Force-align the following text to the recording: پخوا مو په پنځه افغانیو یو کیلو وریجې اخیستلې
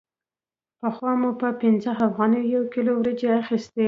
پخوا 0.79 1.11
مو 1.21 1.31
په 1.41 1.47
پنځه 1.61 1.91
افغانیو 2.07 2.51
یو 2.55 2.63
کیلو 2.73 2.91
وریجې 2.99 3.29
اخیستلې 3.41 3.79